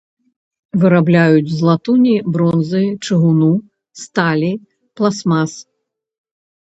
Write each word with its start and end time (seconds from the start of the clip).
Вырабляюць 0.83 1.53
з 1.57 1.59
латуні, 1.67 2.15
бронзы, 2.37 2.83
чыгуну, 3.05 3.51
сталі, 4.05 4.51
пластмас. 4.99 5.51